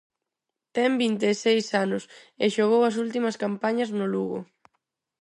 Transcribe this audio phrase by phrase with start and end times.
[0.75, 2.03] Ten vinte e seis anos
[2.43, 4.39] e xogou as últimas campañas no Lugo.